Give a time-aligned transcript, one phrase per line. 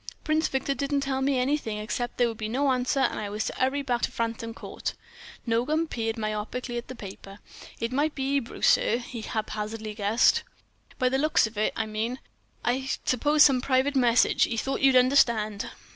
[0.23, 3.43] Prince Victor didn't tell me anything except there would be no answer, and I was
[3.45, 4.95] to 'urry right back to Frampton Court."
[5.47, 7.37] Nogam peered myopically at the paper.
[7.79, 12.17] "It might be 'Ebrew, sir," he hazarded, helpfully—"by the looks of it, I mean.
[12.65, 15.69] I suppose some private message, 'e thought you'd understand."